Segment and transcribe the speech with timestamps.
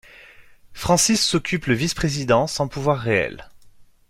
[0.73, 3.49] Francis s'occupe le vice-président sans pouvoir réel.